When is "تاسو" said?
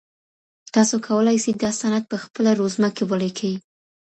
0.73-0.95